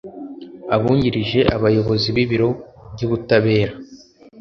abungirije 0.75 1.39
abayobozi 1.55 2.07
b’ibiro 2.15 2.49
by’ubutabera 2.93 3.73